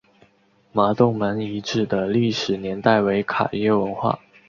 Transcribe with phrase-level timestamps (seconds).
[0.71, 4.17] 麻洞门遗址的历史年代为卡约文化。